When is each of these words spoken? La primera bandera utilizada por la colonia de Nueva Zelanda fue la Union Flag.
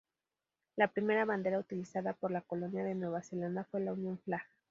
La 0.77 0.87
primera 0.87 1.25
bandera 1.25 1.59
utilizada 1.59 2.13
por 2.13 2.31
la 2.31 2.41
colonia 2.41 2.83
de 2.83 2.95
Nueva 2.95 3.21
Zelanda 3.21 3.65
fue 3.65 3.81
la 3.81 3.93
Union 3.93 4.17
Flag. 4.17 4.41